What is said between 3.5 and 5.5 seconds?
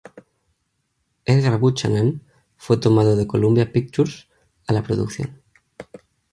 Pictures a la producción.